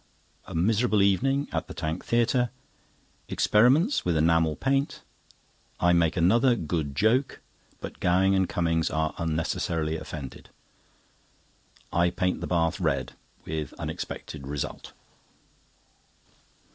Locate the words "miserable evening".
0.55-1.47